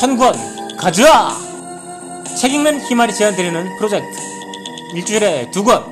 [0.00, 0.32] 천권
[0.78, 1.36] 가져와!
[2.40, 4.18] 책 읽는 희말이 제안드리는 프로젝트.
[4.94, 5.84] 일주일에 두 권,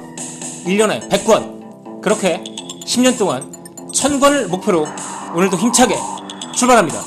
[0.64, 2.00] 1년에 100권.
[2.00, 2.42] 그렇게
[2.86, 3.52] 10년 동안
[3.92, 4.86] 천권을 목표로
[5.34, 5.94] 오늘도 힘차게
[6.56, 7.02] 출발합니다.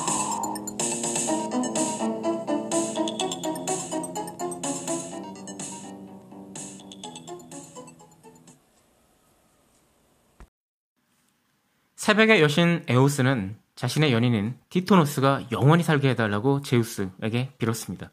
[11.96, 18.12] 새벽의 여신 에오스는 자신의 연인인 티토노스가 영원히 살게 해달라고 제우스에게 빌었습니다.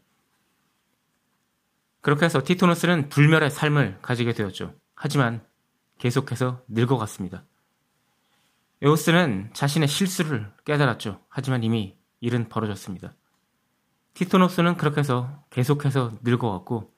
[2.01, 4.73] 그렇게 해서 티토노스는 불멸의 삶을 가지게 되었죠.
[4.95, 5.45] 하지만
[5.99, 7.45] 계속해서 늙어갔습니다.
[8.81, 11.23] 에오스는 자신의 실수를 깨달았죠.
[11.29, 13.13] 하지만 이미 일은 벌어졌습니다.
[14.15, 16.91] 티토노스는 그렇게 해서 계속해서 늙어갔고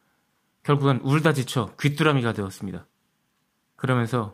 [0.64, 2.88] 결국은 울다 지쳐 귀뚜라미가 되었습니다.
[3.76, 4.34] 그러면서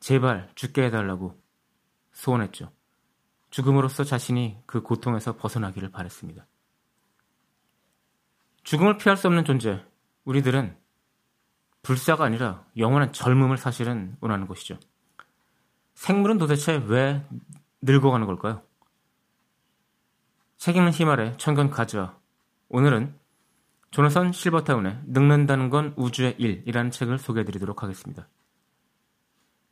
[0.00, 1.38] 제발 죽게 해달라고
[2.12, 2.74] 소원했죠.
[3.50, 6.46] 죽음으로써 자신이 그 고통에서 벗어나기를 바랬습니다.
[8.64, 9.84] 죽음을 피할 수 없는 존재,
[10.24, 10.76] 우리들은
[11.82, 14.78] 불사가 아니라 영원한 젊음을 사실은 원하는 것이죠.
[15.94, 17.24] 생물은 도대체 왜
[17.82, 18.62] 늙어가는 걸까요?
[20.58, 22.18] 책 읽는 희말의 천견 가즈아.
[22.68, 23.14] 오늘은
[23.92, 28.28] 조나선 실버타운의 늙는다는 건 우주의 일이라는 책을 소개해드리도록 하겠습니다.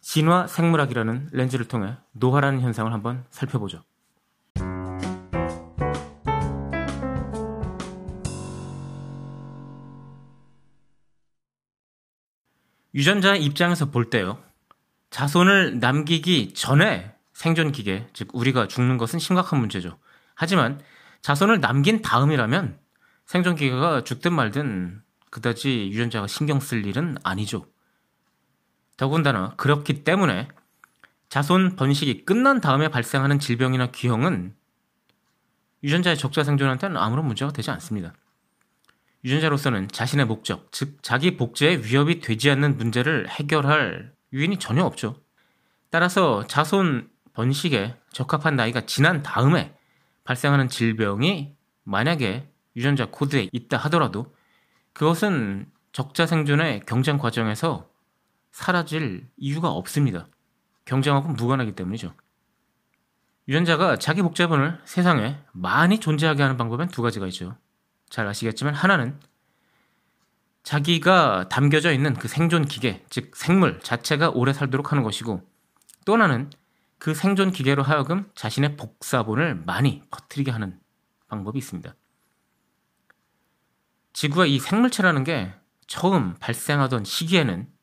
[0.05, 3.83] 진화 생물학이라는 렌즈를 통해 노화라는 현상을 한번 살펴보죠.
[12.95, 14.39] 유전자의 입장에서 볼 때요.
[15.09, 19.99] 자손을 남기기 전에 생존 기계, 즉 우리가 죽는 것은 심각한 문제죠.
[20.35, 20.81] 하지만
[21.23, 22.79] 자손을 남긴 다음이라면
[23.25, 27.65] 생존 기계가 죽든 말든 그다지 유전자가 신경 쓸 일은 아니죠.
[28.97, 30.49] 더군다나 그렇기 때문에
[31.29, 34.55] 자손 번식이 끝난 다음에 발생하는 질병이나 기형은
[35.83, 38.15] 유전자의 적자 생존한테는 아무런 문제가 되지 않습니다.
[39.25, 45.17] 유전자로서는 자신의 목적, 즉 자기 복제에 위협이 되지 않는 문제를 해결할 유인이 전혀 없죠.
[45.91, 49.75] 따라서 자손 번식에 적합한 나이가 지난 다음에
[50.25, 51.55] 발생하는 질병이
[51.85, 54.35] 만약에 유전자 코드에 있다 하더라도
[54.93, 57.89] 그것은 적자 생존의 경쟁 과정에서
[58.55, 60.29] 사라질 이유가 없습니다.
[60.85, 62.15] 경쟁하고 무관하기 때문이죠.
[63.49, 67.57] 유전자가 자기 복제본을 세상에 많이 존재하게 하는 방법은 두 가지가 있죠.
[68.09, 69.19] 잘 아시겠지만 하나는
[70.63, 75.43] 자기가 담겨져 있는 그 생존 기계, 즉 생물 자체가 오래 살도록 하는 것이고
[76.05, 76.49] 또 하나는
[76.99, 80.79] 그 생존 기계로 하여금 자신의 복사본을 많이 퍼뜨리게 하는
[81.27, 81.93] 방법이 있습니다.
[84.13, 85.53] 지구가 이 생물체라는 게
[85.89, 87.74] 처음 발생하던 시기에는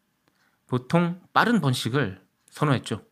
[0.71, 3.05] 보통 빠른 번식을 선호했죠.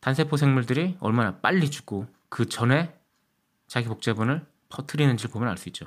[0.00, 2.92] 단세포 생물들이 얼마나 빨리 죽고 그 전에
[3.68, 5.86] 자기 복제본을 퍼뜨리는지 보면 알 수 있죠.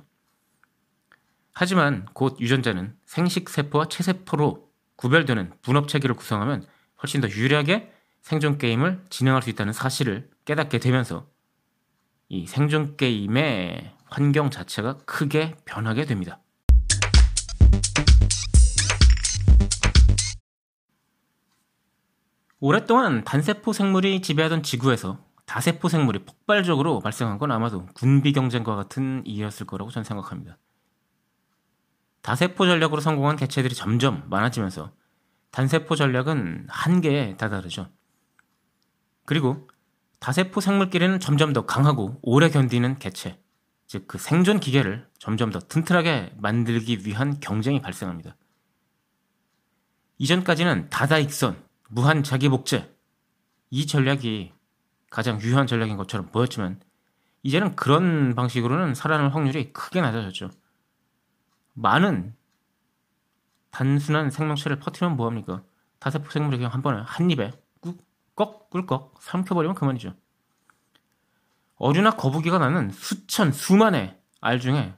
[1.52, 6.66] 하지만 곧 유전자는 생식세포와 체세포로 구별되는 분업 체계를 구성하면
[7.04, 11.30] 훨씬 더 유리하게 생존 게임을 진행할 수 있다는 사실을 깨닫게 되면서
[12.30, 16.40] 이 생존 게임의 환경 자체가 크게 변하게 됩니다.
[22.60, 29.66] 오랫동안 단세포 생물이 지배하던 지구에서 다세포 생물이 폭발적으로 발생한 건 아마도 군비 경쟁과 같은 이유였을
[29.66, 30.58] 거라고 저는 생각합니다.
[32.22, 34.92] 다세포 전략으로 성공한 개체들이 점점 많아지면서
[35.52, 37.90] 단세포 전략은 한계에 다다르죠.
[39.26, 39.68] 그리고
[40.20, 43.42] 다세포 생물끼리는 점점 더 강하고 오래 견디는 개체,
[43.88, 48.36] 즉 그 생존 기계를 점점 더 튼튼하게 만들기 위한 경쟁이 발생합니다.
[50.18, 52.96] 이전까지는 다다익선, 무한 자기 복제
[53.72, 54.54] 이 전략이
[55.10, 56.80] 가장 유효한 전략인 것처럼 보였지만
[57.42, 60.52] 이제는 그런 방식으로는 살아날 확률이 크게 낮아졌죠.
[61.74, 62.36] 많은
[63.72, 65.64] 단순한 생명체를 퍼뜨리면 뭐합니까?
[66.00, 70.14] 다세포 생물이 그냥 한 번에 한 입에 꿀꺽 꿀꺽 삼켜버리면 그만이죠.
[71.76, 74.94] 어류나 거북이가 나는 수천 수만의 알 중에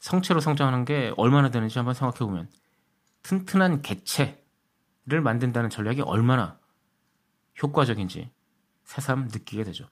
[0.00, 2.50] 성체로 성장하는 게 얼마나 되는지 한번 생각해보면
[3.22, 4.43] 튼튼한 개체
[5.06, 6.58] 를 만든다는 전략이 얼마나
[7.62, 8.32] 효과적인지
[8.84, 9.90] 새삼 느끼게 되죠.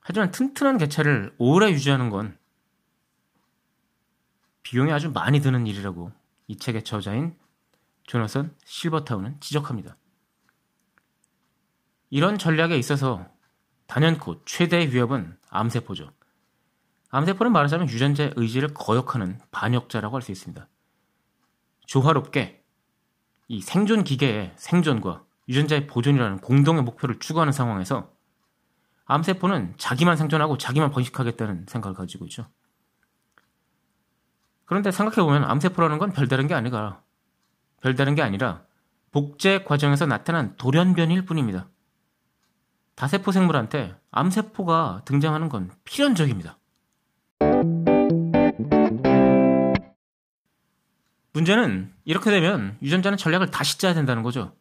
[0.00, 2.38] 하지만 튼튼한 개체를 오래 유지하는 건
[4.62, 6.12] 비용이 아주 많이 드는 일이라고
[6.48, 7.38] 이 책의 저자인
[8.02, 9.96] 조나선 실버타운은 지적합니다.
[12.10, 13.26] 이런 전략에 있어서
[13.86, 16.12] 단연코 최대의 위협은 암세포죠.
[17.08, 20.68] 암세포는 말하자면 유전자의 의지를 거역하는 반역자라고 할 수 있습니다.
[21.86, 22.59] 조화롭게
[23.50, 28.12] 이 생존 기계의 생존과 유전자의 보존이라는 공동의 목표를 추구하는 상황에서
[29.06, 32.46] 암세포는 자기만 생존하고 자기만 번식하겠다는 생각을 가지고 있죠.
[34.66, 37.02] 그런데 생각해보면 암세포라는 건 별다른 게 아니라,
[37.82, 38.62] 별다른 게 아니라
[39.10, 41.68] 복제 과정에서 나타난 돌연변일 뿐입니다.
[42.94, 46.59] 다세포 생물한테 암세포가 등장하는 건 필연적입니다.
[51.40, 54.54] 문제는 이렇게 되면 유전자는 전략을 다시 짜야 된다는 거죠.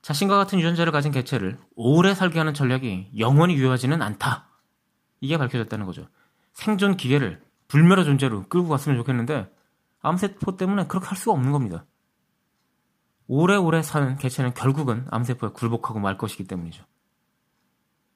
[0.00, 4.48] 자신과 같은 유전자를 가진 개체를 오래 살게 하는 전략이 영원히 유효하지는 않다.
[5.20, 6.08] 이게 밝혀졌다는 거죠.
[6.54, 9.48] 생존 기계를 불멸의 존재로 끌고 갔으면 좋겠는데
[10.00, 11.84] 암세포 때문에 그렇게 할 수가 없는 겁니다.
[13.28, 16.84] 오래오래 사는 개체는 결국은 암세포에 굴복하고 말 것이기 때문이죠.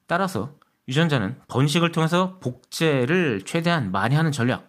[0.05, 0.53] 따라서
[0.87, 4.67] 유전자는 번식을 통해서 복제를 최대한 많이 하는 전략,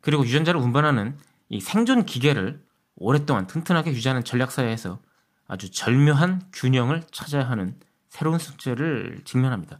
[0.00, 1.16] 그리고 유전자를 운반하는
[1.52, 2.64] 이 생존 기계를
[2.96, 5.02] 오랫동안 튼튼하게 유지하는 전략사회에서
[5.46, 7.78] 아주 절묘한 균형을 찾아야 하는
[8.08, 9.78] 새로운 숙제를 직면합니다.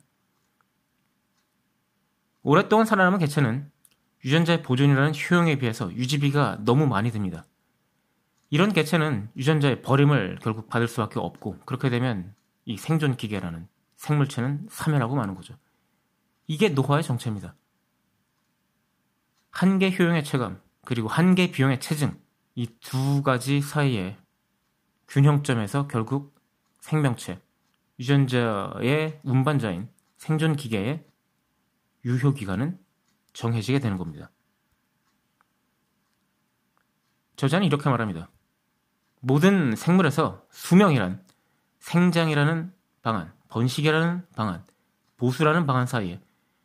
[2.42, 3.70] 오랫동안 살아남은 개체는
[4.22, 7.46] 유전자의 보존이라는 효용에 비해서 유지비가 너무 많이 듭니다.
[8.50, 12.34] 이런 개체는 유전자의 버림을 결국 받을 수밖에 없고 그렇게 되면
[12.66, 13.66] 이 생존 기계라는
[13.96, 15.56] 생물체는 사멸하고 마는 거죠.
[16.46, 17.54] 이게 노화의 정체입니다.
[19.50, 22.20] 한계 효용의 체감 그리고 한계 비용의 체증
[22.55, 24.19] 이 두 가지 사이에
[25.08, 26.34] 균형점에서 결국
[26.81, 27.40] 생명체,
[27.99, 31.06] 유전자의 운반자인 생존 기계의
[32.05, 32.79] 유효 기간은
[33.32, 34.31] 정해지게 되는 겁니다.
[37.37, 38.31] 저자는 이렇게 말합니다.
[39.20, 41.25] 모든 생물에서 수명이란
[41.81, 44.64] 생장이라는 방안, 번식이라는 방안,
[45.17, 46.20] 보수라는 방안 사이에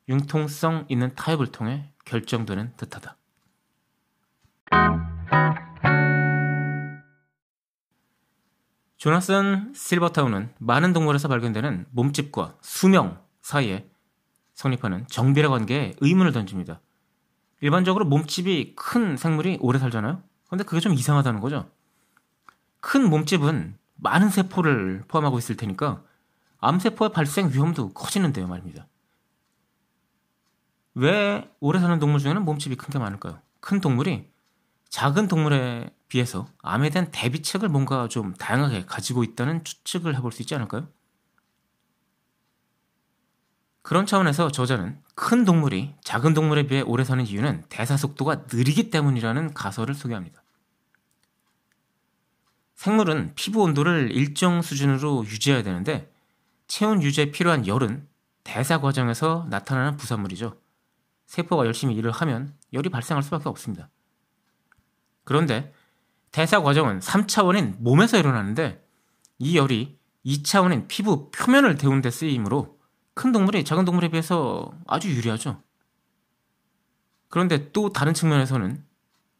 [0.10, 3.18] 융통성 있는 타협을 통해 결정되는 듯하다.
[8.98, 13.88] 조나선 실버타운은 많은 동물에서 발견되는 몸집과 수명 사이에
[14.54, 16.82] 성립하는 정비례 관계에 의문을 던집니다.
[17.62, 20.22] 일반적으로 몸집이 큰 생물이 오래 살잖아요?
[20.50, 21.70] 근데 그게 좀 이상하다는 거죠.
[22.80, 26.04] 큰 몸집은 많은 세포를 포함하고 있을 테니까
[26.60, 28.88] 암세포의 발생 위험도 커지는데요, 말입니다.
[30.96, 33.40] 왜 오래 사는 동물 중에는 몸집이 큰 게 많을까요?
[33.60, 34.28] 큰 동물이
[34.90, 40.56] 작은 동물에 비해서 암에 대한 대비책을 뭔가 좀 다양하게 가지고 있다는 추측을 해볼 수 있지
[40.56, 40.88] 않을까요?
[43.82, 49.54] 그런 차원에서 저자는 큰 동물이 작은 동물에 비해 오래 사는 이유는 대사 속도가 느리기 때문이라는
[49.54, 50.44] 가설을 소개합니다.
[52.76, 56.12] 생물은 피부 온도를 일정 수준으로 유지해야 되는데
[56.68, 58.08] 체온 유지에 필요한 열은
[58.44, 60.58] 대사 과정에서 나타나는 부산물이죠.
[61.26, 63.90] 세포가 열심히 일을 하면 열이 발생할 수밖에 없습니다.
[65.28, 65.74] 그런데
[66.32, 68.82] 대사 과정은 3차원인 몸에서 일어나는데
[69.40, 72.80] 이 열이 2차원인 피부 표면을 데운 데 쓰이므로
[73.14, 75.62] 큰 동물이 작은 동물에 비해서 아주 유리하죠.
[77.28, 78.82] 그런데 또 다른 측면에서는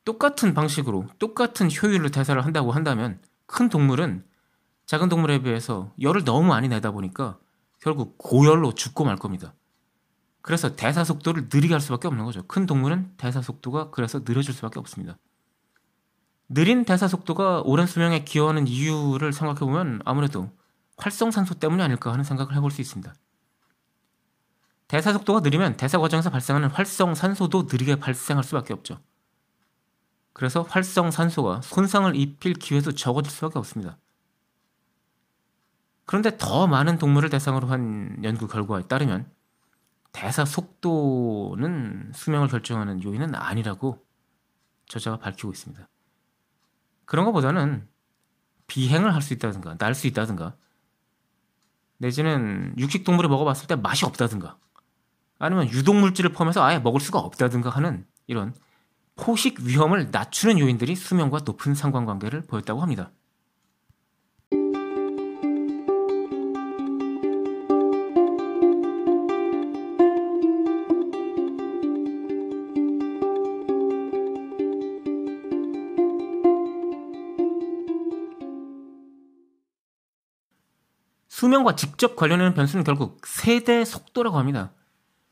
[0.04, 4.26] 똑같은 방식으로 똑같은 효율로 대사를 한다고 한다면 큰 동물은
[4.88, 7.40] 작은 동물에 비해서 열을 너무 많이 내다 보니까
[7.80, 9.54] 결국 고열로 죽고 말 겁니다.
[10.42, 12.46] 그래서 대사 속도를 느리게 할 수밖에 없는 거죠.
[12.46, 15.18] 큰 동물은 대사 속도가 그래서 느려질 수밖에 없습니다.
[16.50, 20.50] 느린 대사 속도가 오랜 수명에 기여하는 이유를 생각해 보면 아무래도
[20.98, 23.14] 활성산소 때문이 아닐까 하는 생각을 해볼 수 있습니다.
[24.88, 29.00] 대사 속도가 느리면 대사 과정에서 발생하는 활성산소도 느리게 발생할 수밖에 없죠.
[30.32, 33.98] 그래서 활성산소가 손상을 입힐 기회도 적어질 수밖에 없습니다.
[36.06, 39.30] 그런데 더 많은 동물을 대상으로 한 연구 결과에 따르면
[40.14, 44.06] 대사 속도는 수명을 결정하는 요인은 아니라고
[44.88, 45.88] 저자가 밝히고 있습니다.
[47.08, 47.88] 그런 것보다는
[48.68, 50.56] 비행을 할 수 있다든가 날 수 있다든가
[51.98, 54.58] 내지는 육식 동물을 먹어봤을 때 맛이 없다든가
[55.40, 58.54] 아니면 유독물질을 포함해서 아예 먹을 수가 없다든가 하는 이런
[59.16, 63.12] 포식 위험을 낮추는 요인들이 수명과 높은 상관관계를 보였다고 합니다.
[81.38, 84.72] 수명과 직접 관련되는 변수는 결국 세대 속도라고 합니다.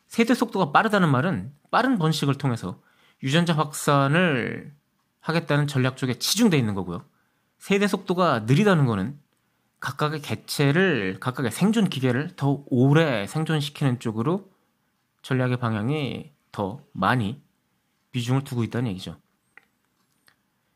[0.06, 2.80] 세대 속도가 빠르다는 말은 빠른 번식을 통해서
[3.24, 4.72] 유전자 확산을
[5.22, 7.04] 하겠다는 전략 쪽에 치중되어 있는 거고요.
[7.58, 9.20] 세대 속도가 느리다는 거는
[9.80, 14.48] 각각의 개체를 각각의 생존 기계를 더 오래 생존시키는 쪽으로
[15.24, 17.42] 전략의 방향이 더 많이
[18.12, 19.18] 비중을 두고 있다는 얘기죠.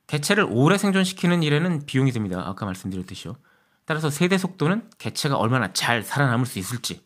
[0.07, 2.41] 개체를 오래 생존시키는 일에는 비용이 듭니다.
[2.47, 3.35] 아까 말씀드렸듯이요.
[3.89, 7.03] 따라서 세대 속도는 개체가 얼마나 잘 살아남을 수 있을지,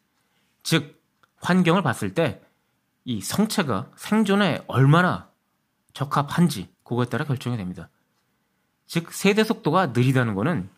[0.62, 1.02] 즉
[1.38, 2.44] 환경을 봤을 때
[3.06, 5.30] 이 성체가 생존에 얼마나
[5.94, 7.90] 적합한지 그거에 따라 결정이 됩니다.
[8.86, 10.70] 즉 세대 속도가 느리다는 거는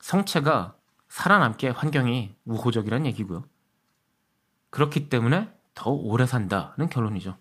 [0.00, 0.76] 성체가
[1.08, 3.44] 살아남게 환경이 우호적이라는 얘기고요.
[4.70, 7.36] 그렇기 때문에 더 오래 산다는 결론이죠.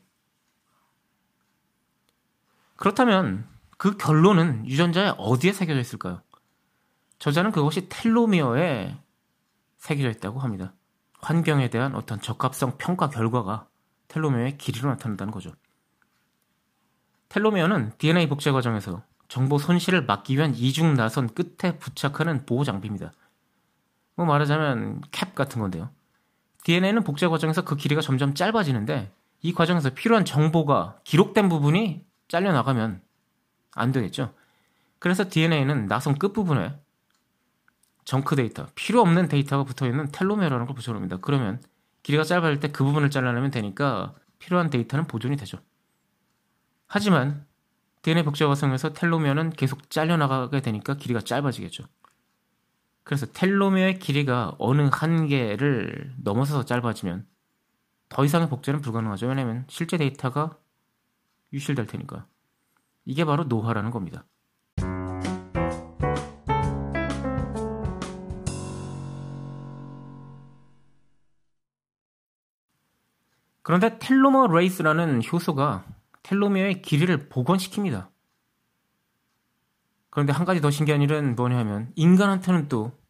[2.75, 6.21] 그렇다면 그 결론은 유전자에 어디에 새겨져 있을까요?
[7.23, 8.97] 저자는 그것이 텔로미어에
[9.77, 10.73] 새겨져 있다고 합니다.
[11.21, 13.69] 환경에 대한 어떤 적합성 평가 결과가
[14.09, 15.53] 텔로미어의 길이로 나타난다는 거죠.
[17.29, 23.13] 텔로미어는 DNA 복제 과정에서 정보 손실을 막기 위한 이중 나선 끝에 부착하는 보호 장비입니다.
[24.15, 25.91] 뭐 말하자면 캡 같은 건데요.
[26.65, 29.13] DNA는 복제 과정에서 그 길이가 점점 짧아지는데
[29.43, 33.01] 이 과정에서 필요한 정보가 기록된 부분이 잘려 나가면
[33.75, 34.33] 안 되겠죠.
[34.99, 36.82] 그래서 DNA는 나선 끝부분에
[38.05, 41.17] 정크 데이터, 필요 없는 데이터가 붙어 있는 텔로메어라는 걸 붙여놓습니다.
[41.17, 41.61] 그러면
[42.03, 45.59] 길이가 짧아질 때 그 부분을 잘라내면 되니까 필요한 데이터는 보존이 되죠.
[46.87, 47.45] 하지만
[48.03, 51.85] DNA 복제 과정에서 텔로메어는 계속 잘려나가게 되니까 길이가 짧아지겠죠.
[53.03, 57.27] 그래서 텔로메어의 길이가 어느 한계를 넘어서서 짧아지면
[58.09, 59.27] 더 이상의 복제는 불가능하죠.
[59.27, 60.57] 왜냐하면 실제 데이터가
[61.53, 62.27] 유실될 테니까.
[63.05, 64.25] 이게 바로 노화라는 겁니다.
[73.63, 75.85] 그런데 텔로머 레이스라는 효소가
[76.21, 78.09] 텔로미어의 길이를 복원시킵니다.
[80.09, 83.03] 그런데 한 가지 더 신기한 일은 뭐냐 하면 인간한테는 또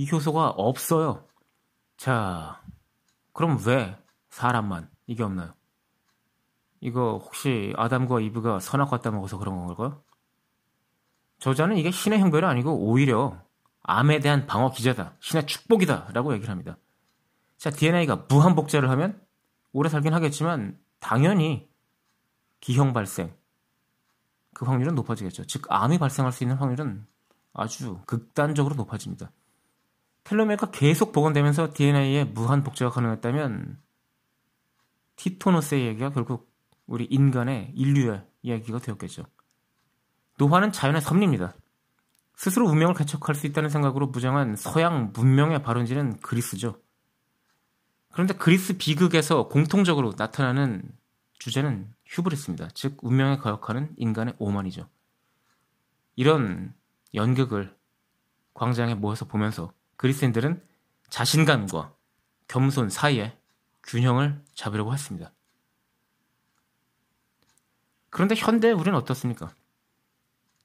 [0.00, 1.26] 이 효소가 없어요.
[1.98, 2.62] 자,
[3.34, 3.98] 그럼 왜
[4.30, 5.52] 사람만 이게 없나요?
[6.80, 10.02] 이거 혹시 아담과 이브가 선악 갖다 먹어서 그런 건가요?
[11.38, 13.42] 저자는 이게 신의 형별이 아니고 오히려
[13.82, 16.78] 암에 대한 방어 기제다, 신의 축복이다라고 얘기를 합니다.
[17.58, 19.20] 자, DNA가 무한 복제를 하면
[19.72, 21.68] 오래 살긴 하겠지만 당연히
[22.60, 23.32] 기형 발생
[24.52, 25.46] 그 확률은 높아지겠죠.
[25.46, 27.06] 즉 암이 발생할 수 있는 확률은
[27.52, 29.32] 아주 극단적으로 높아집니다.
[30.24, 33.78] 텔로메어가 계속 복원되면서 DNA에 무한 복제가 가능했다면
[35.16, 36.50] 티토노스의 얘기가 결국
[36.86, 39.24] 우리 인간의 인류의 이야기가 되었겠죠.
[40.38, 41.54] 노화는 자연의 섭리입니다.
[42.36, 46.80] 스스로 운명을 개척할 수 있다는 생각으로 무장한 서양 문명의 발원지는 그리스죠.
[48.12, 50.82] 그런데 그리스 비극에서 공통적으로 나타나는
[51.38, 52.68] 주제는 휴브리스입니다.
[52.74, 54.88] 즉 운명에 거역하는 인간의 오만이죠.
[56.16, 56.74] 이런
[57.14, 57.74] 연극을
[58.54, 60.62] 광장에 모여서 보면서 그리스인들은
[61.08, 61.94] 자신감과
[62.48, 63.36] 겸손 사이에
[63.84, 65.32] 균형을 잡으려고 했습니다.
[68.10, 69.54] 그런데 현대 우리는 어떻습니까?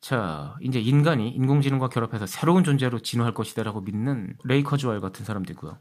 [0.02, 5.80] 자, 이제 인간이 인공지능과 결합해서 새로운 존재로 진화할 것이다라고 믿는 레이 커즈와일 같은 사람도 있고요.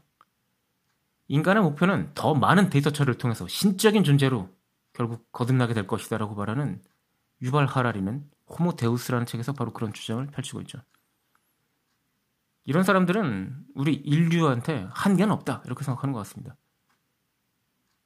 [1.27, 4.49] 인간의 목표는 더 많은 데이터 처리를 통해서 신적인 존재로
[4.93, 6.81] 결국 거듭나게 될 것이다라고 말하는
[7.41, 10.79] 유발 하라리는 호모 데우스라는 책에서 바로 그런 주장을 펼치고 있죠.
[12.63, 16.55] 이런 사람들은 우리 인류한테 한계는 없다 이렇게 생각하는 것 같습니다.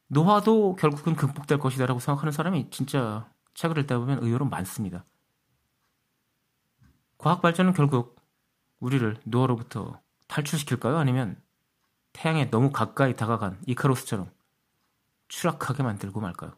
[0.08, 5.06] 노화도 결국은 극복될 것이다라고 생각하는 사람이 진짜 책을 읽다 보면 의외로 많습니다.
[7.18, 8.20] 과학 발전은 결국
[8.80, 10.98] 우리를 노화로부터 탈출시킬까요?
[10.98, 11.42] 아니면
[12.20, 14.30] 태양에 너무 가까이 다가간 이카로스처럼
[15.30, 16.52] 추락하게 만들고 말까요?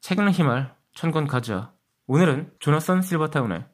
[0.00, 1.74] 책 읽는 힘을 천권 가자.
[2.06, 3.66] 오늘은 조나선 실버타운의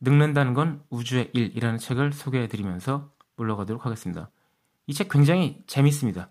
[0.00, 4.30] 늙는다는 건 우주의 일이라는 책을 소개해드리면서 물러가도록 하겠습니다.
[4.86, 6.30] 이 책 굉장히 재밌습니다.